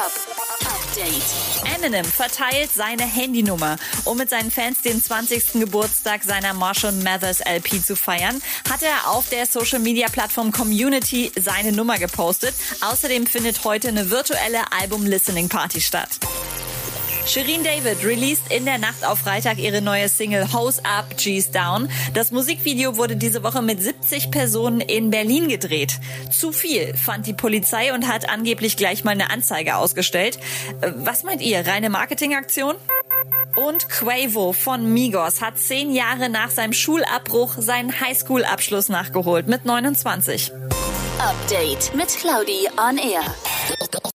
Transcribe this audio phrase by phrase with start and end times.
[0.00, 0.12] Hip-Hop
[0.60, 1.76] Update.
[1.76, 3.76] Eminem verteilt seine Handynummer.
[4.04, 5.60] Um mit seinen Fans den 20.
[5.60, 8.40] Geburtstag seiner Marshall Mathers LP zu feiern,
[8.70, 12.54] hat er auf der Social Media Plattform Community seine Nummer gepostet.
[12.80, 16.18] Außerdem findet heute eine virtuelle Album Listening Party statt.
[17.26, 21.88] Shirin David released in der Nacht auf Freitag ihre neue Single Hose Up, G's Down.
[22.14, 26.00] Das Musikvideo wurde diese Woche mit 70 Personen in Berlin gedreht.
[26.30, 30.38] Zu viel fand die Polizei und hat angeblich gleich mal eine Anzeige ausgestellt.
[30.80, 31.66] Äh, was meint ihr?
[31.66, 32.74] Reine Marketingaktion?
[33.56, 40.52] Und Quavo von Migos hat zehn Jahre nach seinem Schulabbruch seinen Highschool-Abschluss nachgeholt mit 29.
[41.18, 43.22] Update mit Claudi on Air.